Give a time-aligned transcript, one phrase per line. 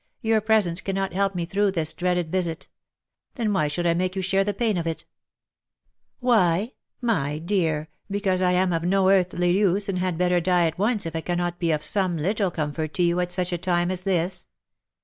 [0.23, 2.67] "Your presence cannot help me through this dreaded visit.
[3.35, 5.05] Then why should I make you share the pain of it V*
[5.83, 6.73] '* Why?
[7.01, 7.87] my dear!
[8.09, 11.21] because I am of no earthly use, and had better die at once if I
[11.21, 14.47] cannot be of some little comfort to you at such a time as this.